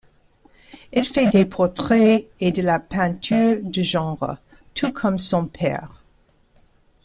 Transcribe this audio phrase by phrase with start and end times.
[0.91, 4.37] Elle fait des portraits et de la peinture de genre,
[4.73, 6.01] tout comme son père.